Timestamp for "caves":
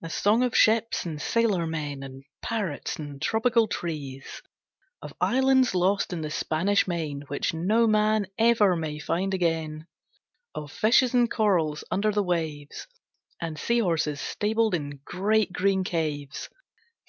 15.82-16.48